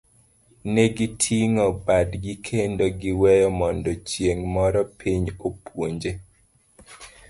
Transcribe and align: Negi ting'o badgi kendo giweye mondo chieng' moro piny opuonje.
Negi 0.73 1.07
ting'o 1.21 1.67
badgi 1.85 2.33
kendo 2.45 2.85
giweye 3.01 3.47
mondo 3.59 3.91
chieng' 4.09 4.45
moro 4.53 4.81
piny 4.99 5.27
opuonje. 5.47 6.11